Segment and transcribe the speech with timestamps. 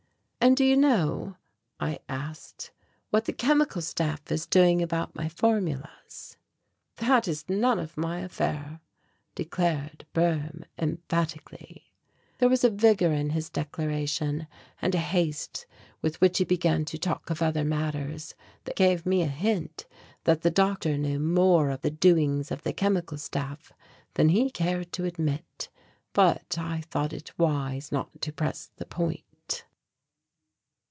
[0.43, 1.37] "And do you know,"
[1.79, 2.71] I asked,
[3.11, 6.35] "what the chemical staff is doing about my formulas?"
[6.95, 8.81] "That is none of my affair,"
[9.35, 11.93] declared Boehm, emphatically.
[12.39, 14.47] There was a vigour in his declaration
[14.81, 15.67] and a haste
[16.01, 18.33] with which he began to talk of other matters
[18.63, 19.85] that gave me a hint
[20.23, 23.71] that the doctor knew more of the doings of the chemical staff
[24.15, 25.69] than he cared to admit,
[26.13, 29.21] but I thought it wise not to press the point.